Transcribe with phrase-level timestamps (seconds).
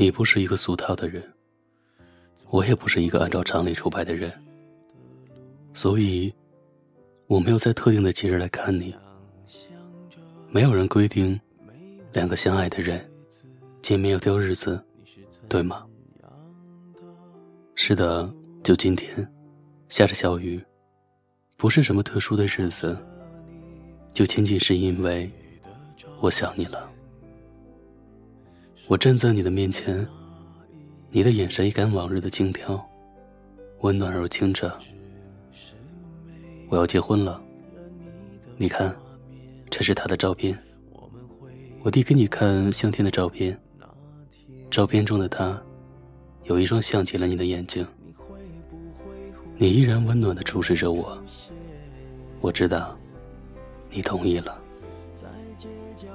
[0.00, 1.20] 你不是一个俗套的人，
[2.50, 4.32] 我也不是一个按照常理出牌的人，
[5.72, 6.32] 所以
[7.26, 8.94] 我没有在特定的节日来看你。
[10.50, 11.38] 没有人规定
[12.12, 13.10] 两个相爱的人
[13.82, 14.80] 见面要挑日子，
[15.48, 15.84] 对吗？
[17.74, 19.28] 是的，就今天，
[19.88, 20.64] 下着小雨，
[21.56, 22.96] 不是什么特殊的日子，
[24.12, 25.28] 就仅仅是因为
[26.20, 26.88] 我想你了。
[28.88, 30.06] 我站在你的面前，
[31.10, 32.80] 你的眼神一改往日的轻佻，
[33.80, 34.72] 温暖而清澈。
[36.70, 37.38] 我要结婚了，
[38.56, 38.96] 你看，
[39.68, 40.58] 这是他的照片。
[41.82, 43.60] 我递给你看相片的照片，
[44.70, 45.62] 照片中的他，
[46.44, 47.86] 有一双像极了你的眼睛。
[49.58, 51.22] 你依然温暖的注视着我，
[52.40, 52.98] 我知道，
[53.90, 54.58] 你同意了。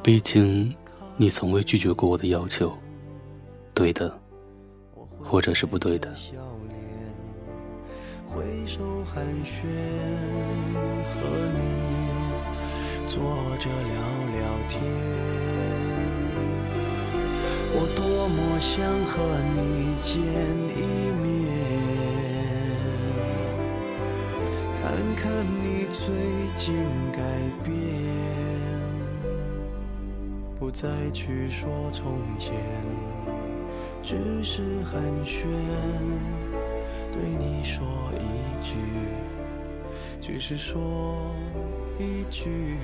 [0.01, 0.73] 毕竟。
[1.15, 2.75] 你从未拒绝过我的要求，
[3.73, 4.19] 对的，
[5.21, 6.11] 或者是不对的。
[8.27, 9.61] 挥手寒暄，
[11.05, 11.21] 和
[11.53, 11.59] 你
[13.05, 13.21] 坐
[13.59, 13.95] 着聊
[14.33, 14.81] 聊天。
[17.75, 18.73] 我多么想
[19.05, 19.13] 和
[19.53, 20.11] 你见
[20.75, 20.81] 一
[21.21, 21.23] 面，
[24.81, 24.81] 看
[25.15, 26.01] 看你最
[26.55, 26.73] 近
[27.11, 27.21] 改
[27.63, 28.02] 变。
[30.63, 32.55] 不再去说从前，
[34.01, 35.43] 只是寒暄，
[37.11, 38.77] 对你说一句，
[40.21, 41.35] 只是说
[41.99, 42.77] 一句，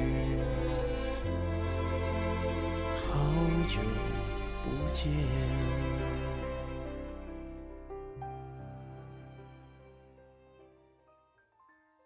[2.97, 3.17] 好
[3.65, 3.79] 久
[4.61, 5.09] 不见。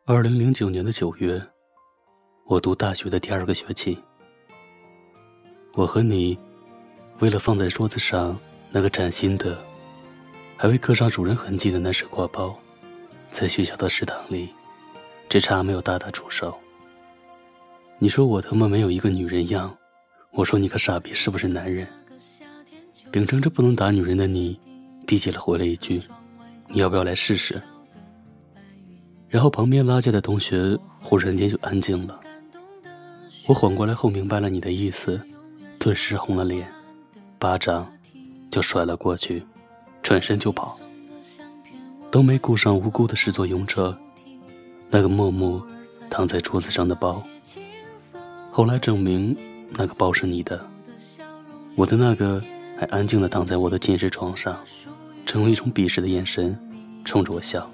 [0.06, 1.42] 二零零九年的九月，
[2.46, 3.98] 我读大学的第二个学期。
[5.76, 6.38] 我和你，
[7.18, 8.38] 为了放在桌子上
[8.70, 9.58] 那个崭新的、
[10.56, 12.56] 还未刻上主人痕迹的那式挂包，
[13.32, 14.50] 在学校的食堂里，
[15.28, 16.56] 只差没有大打出手。
[17.98, 19.76] 你说我他妈没有一个女人样，
[20.34, 21.88] 我说你个傻逼是不是男人？
[23.10, 24.60] 秉承着不能打女人的你，
[25.08, 26.00] 低气了回了一句
[26.70, 27.60] ：“你要不要来试试？”
[29.28, 32.20] 然后旁边拉架的同学忽然间就安静了。
[33.48, 35.20] 我缓过来后明白了你的意思。
[35.84, 36.66] 顿时红了脸，
[37.38, 37.86] 巴掌
[38.50, 39.44] 就甩了过去，
[40.02, 40.80] 转身就跑，
[42.10, 43.94] 都没顾上无辜的始作俑者，
[44.90, 45.62] 那个默默
[46.10, 47.22] 躺在桌子上的包。
[48.50, 49.36] 后来证明
[49.72, 50.66] 那个包是你的，
[51.76, 52.42] 我的那个
[52.80, 54.58] 还安静的躺在我的寝室床上，
[55.26, 56.58] 正用一种鄙视的眼神
[57.04, 57.70] 冲着我笑。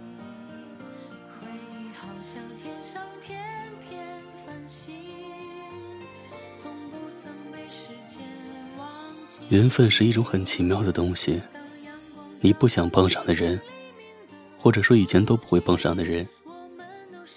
[9.49, 11.41] 缘分是一种很奇妙的东西，
[12.39, 13.59] 你不想碰上的人，
[14.59, 16.27] 或者说以前都不会碰上的人，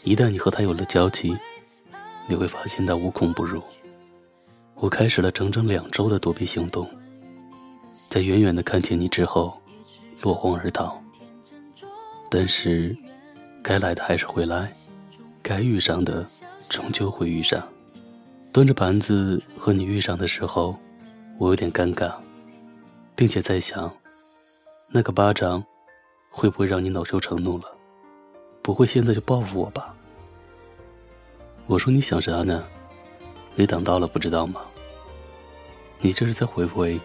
[0.04, 1.34] 一旦你和他有了交集，
[2.26, 3.62] 你会发现他无孔不入。
[4.74, 6.86] 我开始了整整两周的躲避行动，
[8.10, 9.58] 在远远的看见你之后，
[10.20, 11.02] 落荒而逃。
[12.30, 12.94] 但是，
[13.62, 14.70] 该来的还是会来，
[15.42, 16.26] 该遇上的
[16.68, 17.66] 终究会遇上。
[18.52, 20.76] 端着盘子和你遇上的时候。
[21.42, 22.14] 我有点尴尬，
[23.16, 23.92] 并且在想，
[24.86, 25.60] 那个巴掌
[26.30, 27.64] 会不会让你恼羞成怒了？
[28.62, 29.92] 不会现在就报复我吧？
[31.66, 32.64] 我说你想啥呢？
[33.56, 34.60] 你等到了不知道吗？
[35.98, 37.00] 你这是在回回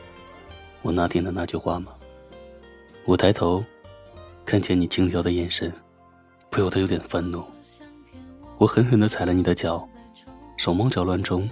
[0.84, 1.92] 我那天的那句话吗？
[3.06, 3.66] 我抬头
[4.46, 5.74] 看见你轻佻的眼神，
[6.52, 7.44] 不由得有点愤怒。
[8.60, 9.90] 我狠狠地踩了你的脚，
[10.58, 11.50] 手忙脚乱中，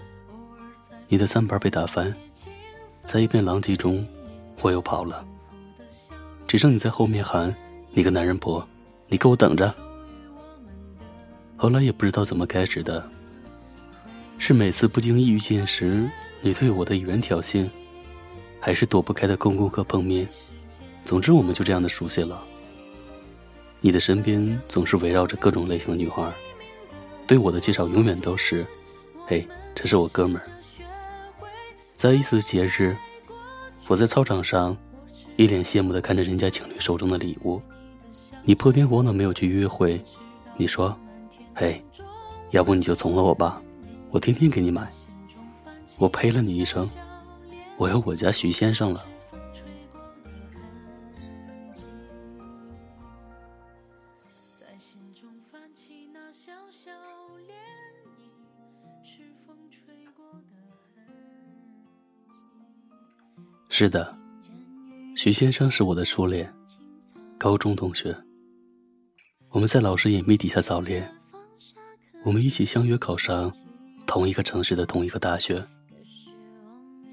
[1.08, 2.16] 你的三板被打翻。
[3.06, 4.06] 在一片狼藉中，
[4.62, 5.24] 我又跑了，
[6.48, 7.56] 只剩你在后面喊
[7.94, 8.68] ：“你个男人婆，
[9.08, 9.74] 你给我等着！”
[11.56, 13.08] 后来也不知道怎么开始的，
[14.40, 16.10] 是每次不经意遇见时
[16.42, 17.70] 你对我的语言挑衅，
[18.60, 20.28] 还是躲不开的公共课碰面？
[21.04, 22.44] 总之，我们就这样的熟悉了。
[23.82, 26.34] 你的身边总是围绕着各种类型的女孩，
[27.28, 28.66] 对我的介绍永远都是
[29.28, 30.50] ：“嘿，这是我哥们儿。”
[31.96, 32.94] 在一次节日，
[33.88, 34.76] 我在操场上，
[35.38, 37.62] 一脸羡慕的看着人家情侣手中的礼物。
[38.44, 40.00] 你破天荒的没有去约会，
[40.58, 40.96] 你说
[41.56, 41.82] ：“嘿，
[42.52, 43.62] 要不你就从了我吧，
[44.12, 44.88] 我天天给你买。”
[45.98, 46.88] 我呸了你一声，
[47.78, 49.02] 我有我家徐先生了。
[63.78, 64.16] 是的，
[65.18, 66.50] 徐先生是我的初恋，
[67.38, 68.16] 高中同学。
[69.50, 71.14] 我们在老师隐秘底下早恋，
[72.24, 73.54] 我们一起相约考上
[74.08, 75.62] 同一个城市的同一个大学。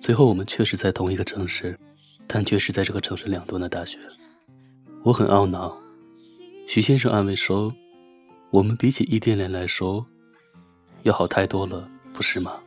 [0.01, 1.77] 最后，我们确实在同一个城市，
[2.29, 3.99] 但却是在这个城市两端的大学。
[5.03, 5.77] 我很懊恼。
[6.69, 7.75] 徐先生安慰说
[8.53, 10.07] ：“我们比起异地恋来说，
[11.03, 12.61] 要好太多了，不是吗？”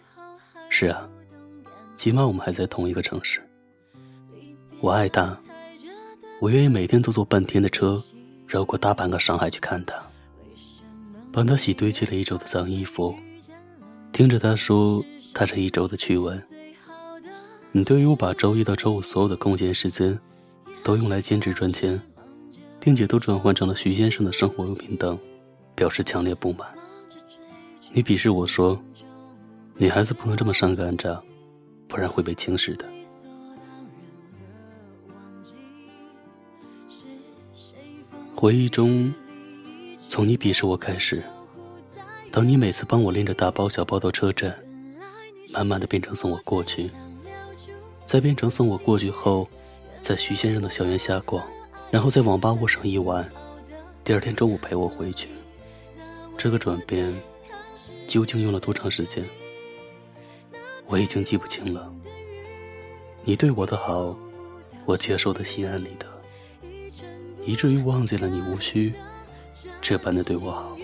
[0.69, 1.09] 是啊，
[1.95, 3.41] 起码我们还在同一个城市。
[4.81, 5.35] 我爱他，
[6.39, 8.01] 我愿意每天都坐半天的车，
[8.47, 9.95] 绕过大半个上海去看他，
[11.31, 13.15] 帮他洗堆积了一周的脏衣服，
[14.11, 16.41] 听着他说他这一周的趣闻。
[17.71, 20.17] 你对于我把周一到周五所有的空闲时间，
[20.83, 21.99] 都用来兼职赚钱，
[22.79, 25.17] 并且都转换成了徐先生的生活用品等，
[25.73, 26.67] 表示强烈不满。
[27.91, 28.79] 你鄙视我说，
[29.77, 31.21] 女孩子不能这么上赶着，
[31.87, 32.85] 不然会被轻视的。
[38.45, 39.11] 回忆中，
[40.07, 41.23] 从你鄙视我开始，
[42.29, 44.55] 当你每次帮我拎着大包小包到车站，
[45.51, 46.87] 慢慢的变成送我过去，
[48.05, 49.49] 再变成送我过去后，
[49.99, 51.43] 在徐先生的校园瞎逛，
[51.89, 53.27] 然后在网吧窝上一晚，
[54.03, 55.27] 第二天中午陪我回去。
[56.37, 57.11] 这个转变
[58.05, 59.25] 究竟用了多长时间？
[60.85, 61.91] 我已经记不清了。
[63.23, 64.15] 你对我的好，
[64.85, 66.14] 我接受的心安理得。
[67.45, 68.93] 以至于忘记了你无需
[69.81, 70.77] 这般的对我好。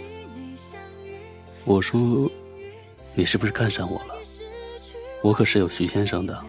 [1.66, 2.30] 我说，
[3.14, 4.16] 你是不是看上我了？
[5.24, 6.44] 我可是有徐先生的。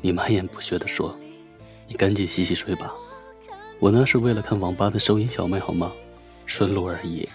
[0.00, 1.16] 你满眼不屑地说
[1.88, 2.94] ：“你赶紧洗洗睡吧。”
[3.80, 5.92] 我那是为了看网吧的收银小妹好吗？
[6.46, 7.28] 顺路而已，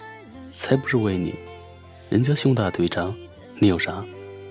[0.52, 1.34] 才不是为你。
[2.08, 3.14] 人家胸大腿长，
[3.58, 4.04] 你有啥？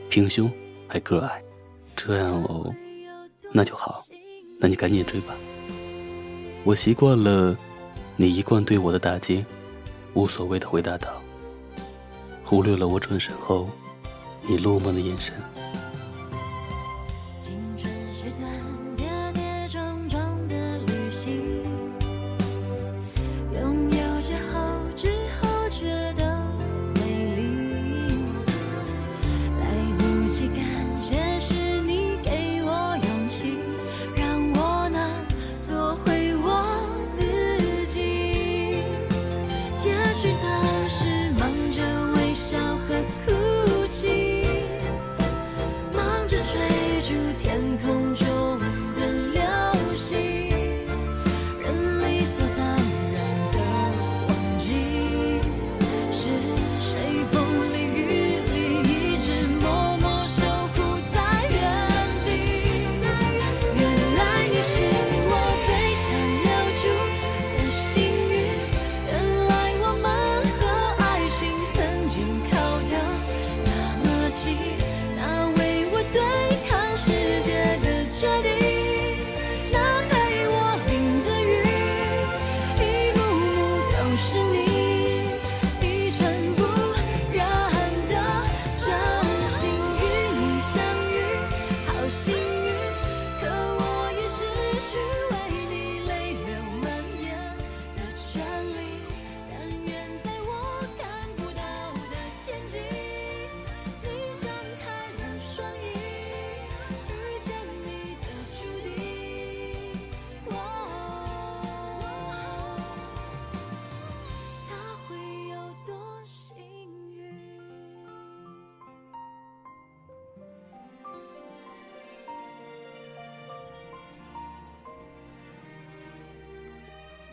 [0.10, 0.52] 平胸
[0.88, 1.44] 还个矮，
[1.96, 2.74] 这样哦，
[3.52, 4.06] 那就好。
[4.60, 5.34] 那你赶紧追吧。
[6.66, 7.58] 我习惯了
[8.16, 9.46] 你一贯对我的打击，
[10.14, 11.22] 无所谓的回答道，
[12.44, 13.70] 忽略了我转身后
[14.44, 15.34] 你落寞的眼神。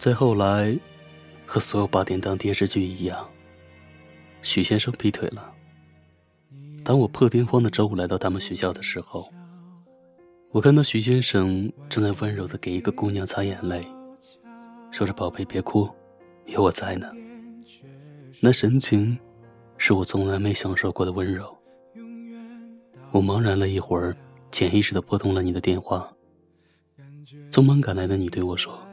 [0.07, 0.79] 再后来，
[1.45, 3.29] 和所有八点档电视剧一样，
[4.41, 5.53] 许先生劈腿了。
[6.85, 9.29] 当我破天荒的周五来到他们学校的时候，
[10.53, 13.81] 我看到许先生正在温柔的给一个姑娘擦眼泪，
[14.93, 15.91] 说着“宝贝别哭，
[16.45, 17.11] 有我在呢”。
[18.39, 19.19] 那神情，
[19.77, 21.53] 是我从来没享受过的温柔。
[23.11, 24.17] 我茫然了一会儿，
[24.53, 26.09] 潜意识的拨通了你的电话。
[27.51, 28.86] 匆忙赶来的你对我说。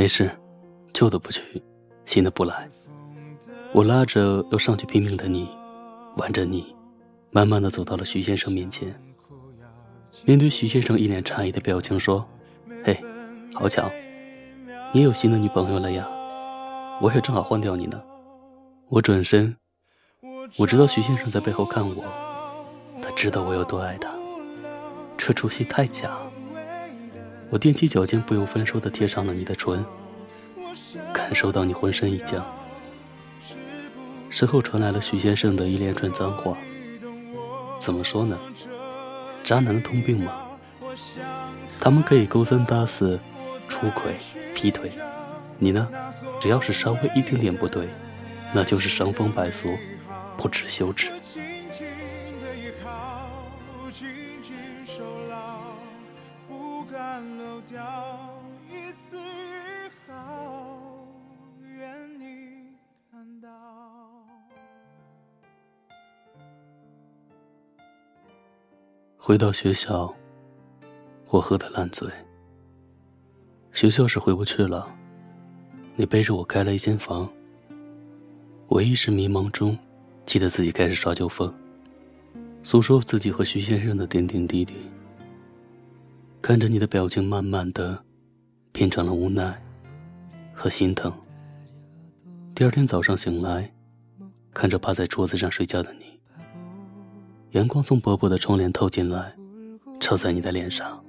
[0.00, 0.30] 没事，
[0.94, 1.62] 旧的不去，
[2.06, 2.66] 新的不来。
[3.70, 5.46] 我拉着要上去拼命的你，
[6.16, 6.74] 挽着你，
[7.30, 8.98] 慢慢的走到了徐先生面前。
[10.24, 12.26] 面对徐先生一脸诧异的表情，说
[12.82, 12.98] ：“嘿，
[13.52, 13.90] 好巧，
[14.90, 16.08] 你有新的女朋友了呀？
[17.02, 18.02] 我也正好换掉你呢。”
[18.88, 19.54] 我转身，
[20.56, 22.02] 我知道徐先生在背后看我，
[23.02, 24.10] 他知道我有多爱他。
[25.18, 26.16] 这出戏太假，
[27.50, 29.84] 我踮起脚尖，不由分说地贴上了你的唇，
[31.12, 32.44] 感受到你浑身一僵。
[34.28, 36.56] 身后传来了徐先生的一连串脏话。
[37.80, 38.38] 怎么说呢？
[39.42, 40.32] 渣男通病吗？
[41.80, 43.18] 他们可以勾三搭四、
[43.68, 44.14] 出轨、
[44.54, 44.92] 劈腿，
[45.58, 45.88] 你呢？
[46.38, 47.88] 只要是稍微一丁点不对，
[48.54, 49.68] 那就是伤风败俗，
[50.36, 51.10] 不知羞耻。
[56.92, 59.16] 但漏掉一丝
[60.08, 61.06] 好，
[61.62, 62.74] 愿你
[63.10, 63.48] 看到
[69.16, 70.12] 回到学校，
[71.28, 72.10] 我喝得烂醉。
[73.72, 74.92] 学校是回不去了，
[75.94, 77.30] 你背着我开了一间房。
[78.66, 79.78] 我一时迷茫中，
[80.26, 81.54] 记得自己开始耍酒疯，
[82.64, 84.74] 诉说自己和徐先生的点点滴滴。
[86.42, 88.02] 看着你的表情，慢慢的
[88.72, 89.60] 变成了无奈
[90.52, 91.12] 和心疼。
[92.54, 93.70] 第二天早上醒来，
[94.52, 96.18] 看着趴在桌子上睡觉的你。
[97.52, 99.34] 阳光从薄薄的窗帘透进来，
[100.00, 101.02] 照在你的脸上。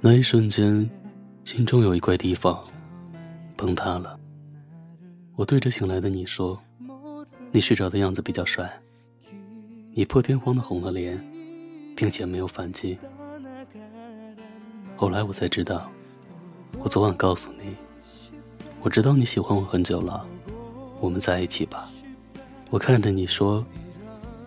[0.00, 0.88] 那一瞬间，
[1.44, 2.62] 心中有一块地方
[3.56, 4.18] 崩塌了。
[5.36, 6.58] 我对着醒来的你说
[7.50, 8.70] ：“你睡着的样子比较帅。”
[9.94, 11.22] 你破天荒的红了脸，
[11.96, 12.98] 并且没有反击。
[15.02, 15.90] 后来我才知道，
[16.78, 17.74] 我昨晚告诉你，
[18.82, 20.24] 我知道你喜欢我很久了，
[21.00, 21.90] 我们在一起吧。
[22.70, 23.66] 我看着你说。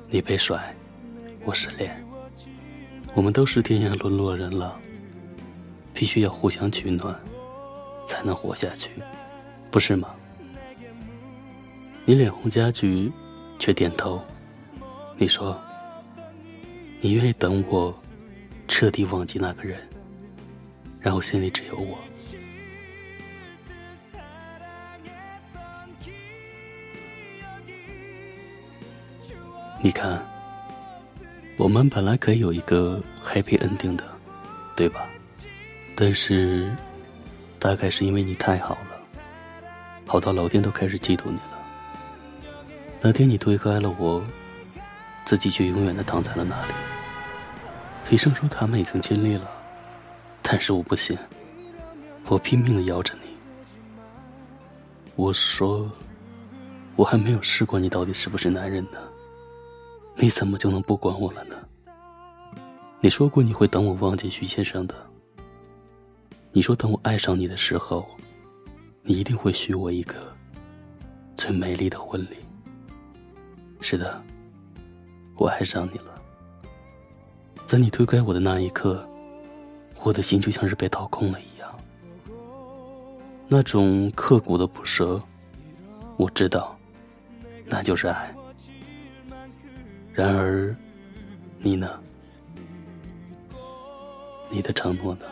[0.10, 0.74] 你被甩，
[1.44, 2.02] 我失恋，
[3.14, 4.80] 我们都是天涯沦落人了，
[5.94, 7.14] 必须要互相取暖，
[8.08, 8.92] 才能活下去，
[9.70, 10.16] 不是吗？
[12.06, 13.12] 你脸红加剧，
[13.60, 14.22] 却点头。
[15.18, 15.60] 你说，
[17.02, 17.94] 你愿意等我
[18.70, 19.78] 彻底忘记那个人，
[21.06, 22.00] 然后心里只有我。
[29.80, 30.20] 你看，
[31.58, 34.04] 我们本来可以有一个 happy ending 的，
[34.76, 35.06] 对吧？
[35.96, 36.76] 但是，
[37.60, 38.98] 大概是因为你太好了，
[40.08, 41.60] 好到老天都开始嫉妒你了。
[43.00, 44.26] 那天你推开了我，
[45.24, 46.74] 自己却永远的躺在了那里。
[48.10, 49.48] 医生说他们已经尽力了，
[50.48, 51.18] 但是我不信，
[52.28, 53.28] 我拼命的摇着你。
[55.16, 55.90] 我说，
[56.96, 59.00] 我还没有试过你到底是不是男人呢。
[60.18, 61.56] 你怎么就能不管我了呢？
[63.02, 64.96] 你说过你会等我忘记徐先生的。
[66.52, 68.06] 你说等我爱上你的时候，
[69.02, 70.16] 你一定会许我一个
[71.36, 72.38] 最美丽的婚礼。
[73.82, 74.24] 是的，
[75.38, 76.22] 我爱上你了。
[77.66, 79.08] 在你推开我的那一刻，
[80.06, 81.76] 我的心就像是被掏空了一样。
[83.48, 85.20] 那种刻骨的不舍，
[86.16, 86.78] 我知道，
[87.66, 88.32] 那就是爱。
[90.14, 90.76] 然而，
[91.58, 91.90] 你呢？
[94.48, 95.26] 你的承诺呢？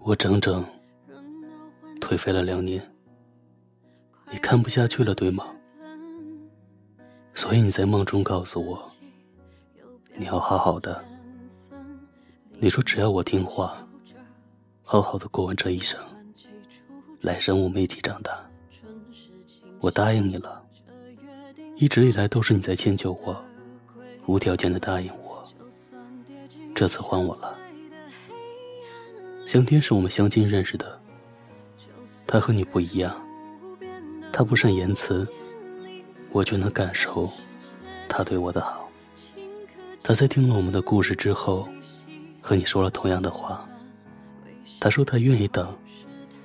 [0.00, 0.64] 我整整
[2.00, 2.94] 颓废了两年，
[4.30, 5.46] 你看不下去了，对吗？
[7.34, 8.90] 所以你在梦中告诉我，
[10.14, 11.04] 你要好好的。
[12.60, 13.83] 你说只要我听话，
[14.86, 15.98] 好好的过完这一生，
[17.22, 18.38] 来生我们一起长大。
[19.80, 20.62] 我答应你了，
[21.76, 23.42] 一直以来都是你在迁就我，
[24.26, 25.42] 无条件的答应我。
[26.74, 27.56] 这次换我了。
[29.46, 31.00] 向天是我们相亲认识的，
[32.26, 33.18] 他和你不一样，
[34.30, 35.26] 他不善言辞，
[36.30, 37.28] 我却能感受
[38.06, 38.86] 他对我的好。
[40.02, 41.66] 他在听了我们的故事之后，
[42.42, 43.66] 和你说了同样的话。
[44.84, 45.74] 他说他愿意等，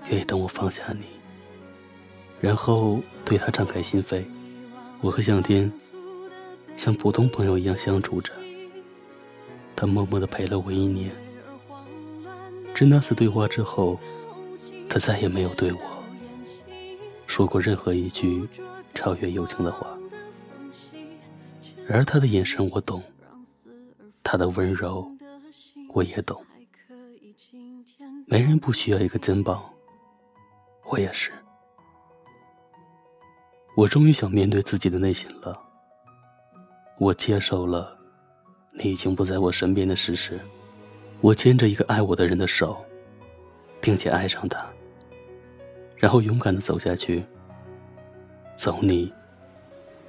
[0.08, 1.04] 愿意等我放下你，
[2.40, 4.24] 然后对他敞开心扉。
[5.02, 5.70] 我和向天
[6.78, 8.32] 像普通朋友一样相处着。
[9.76, 11.12] 他默默的陪了我一年。
[12.74, 14.00] 至那次对话之后，
[14.88, 15.82] 他再也没有对我
[17.28, 18.48] 说过任何一句
[18.96, 19.86] 超越友情的话。
[21.86, 23.04] 然而他的眼神我懂，
[24.24, 25.12] 他的温柔
[25.90, 26.42] 我也懂。
[28.32, 29.60] 没人不需要一个肩膀，
[30.92, 31.32] 我也是。
[33.76, 35.60] 我终于想面对自己的内心了。
[37.00, 37.98] 我接受了
[38.74, 40.40] 你已经不在我身边的事实。
[41.22, 42.86] 我牵着一个爱我的人的手，
[43.82, 44.64] 并且爱上他，
[45.98, 47.26] 然后勇敢的走下去，
[48.56, 49.12] 走你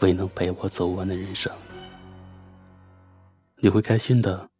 [0.00, 1.50] 未能陪我走完的人生。
[3.56, 4.50] 你会开心的，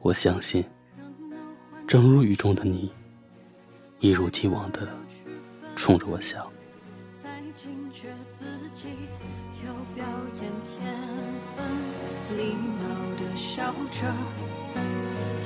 [0.00, 0.62] 我相信。
[1.86, 2.92] 正如雨中的你，
[4.00, 4.88] 一如既往的
[5.74, 6.50] 冲着我笑。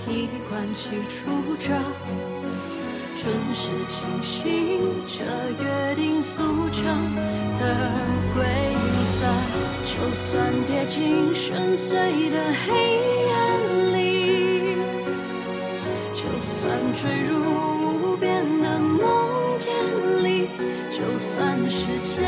[0.09, 1.73] 衣冠齐出着，
[3.16, 5.25] 准时清醒着，
[5.59, 6.85] 约定俗成
[7.56, 7.90] 的
[8.35, 8.44] 规
[9.16, 9.25] 则。
[9.84, 12.69] 就算跌进深邃的黑
[13.32, 14.76] 暗里，
[16.12, 17.32] 就算坠入
[18.23, 20.47] 边的梦魇里，
[20.89, 22.23] 就算世界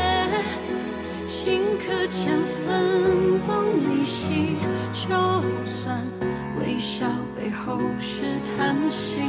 [1.25, 4.57] 顷刻间分崩离析，
[4.91, 5.07] 就
[5.65, 6.05] 算
[6.59, 7.07] 微笑。
[7.33, 8.23] 背后是
[8.57, 9.21] 叹息，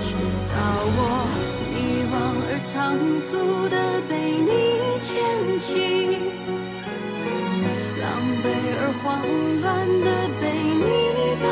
[0.00, 0.14] 直
[0.48, 0.54] 到
[0.96, 1.00] 我
[1.72, 1.76] 迷
[2.12, 2.74] 惘而仓
[3.22, 3.28] 促
[3.68, 3.76] 的
[4.08, 4.12] 被
[4.46, 4.50] 你
[5.00, 5.08] 牵
[5.58, 5.70] 起，
[8.02, 8.04] 狼
[8.42, 8.44] 狈
[8.76, 9.04] 而慌
[9.62, 9.64] 乱
[10.04, 10.06] 的
[10.40, 10.44] 被
[10.84, 10.84] 你
[11.40, 11.46] 抱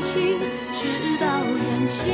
[0.00, 0.38] 紧，
[0.74, 0.80] 直
[1.18, 1.24] 到
[1.64, 2.04] 眼睛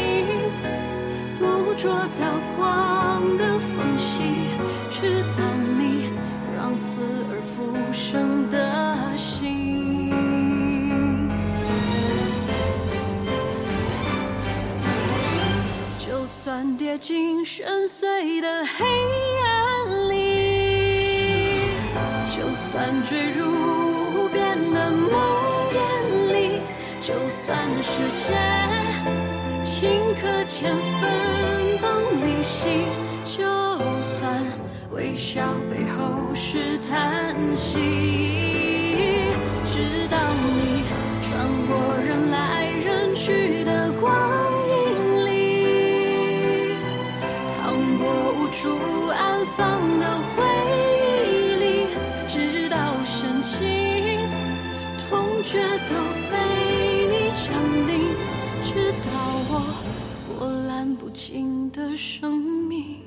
[1.85, 2.25] 捉到
[2.57, 4.23] 光的缝隙，
[4.89, 5.45] 直到
[5.77, 6.11] 你
[6.57, 10.11] 让死而复生的心。
[15.99, 18.87] 就算跌进深邃的黑
[19.45, 20.15] 暗里，
[22.31, 25.13] 就算坠入无边的梦
[25.71, 26.61] 魇里，
[27.03, 28.33] 就算世界
[29.85, 31.03] 顷刻间分
[31.83, 31.87] 崩
[32.27, 32.87] 离析，
[33.23, 33.45] 就
[34.03, 34.43] 算
[34.93, 37.83] 微笑背后是叹息，
[39.63, 40.17] 直到
[40.57, 40.85] 你
[41.21, 44.11] 穿过人来人去的光
[44.71, 46.73] 阴里，
[47.47, 48.07] 淌过
[48.41, 48.45] 无。
[48.55, 48.69] 处
[49.09, 50.43] 安放的回
[51.27, 51.65] 忆里，
[52.29, 53.59] 直到深情
[54.97, 55.95] 痛觉都
[56.31, 56.37] 被
[60.27, 63.03] 波澜不惊的生命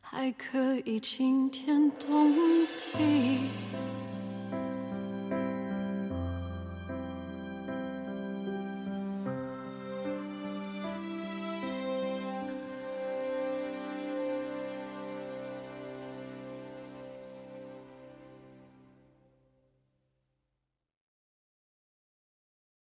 [0.00, 2.34] 还可以惊天动
[2.76, 3.38] 地。